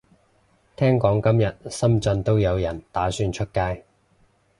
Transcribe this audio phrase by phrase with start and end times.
[0.75, 3.85] 聽講今日深圳都有人打算出街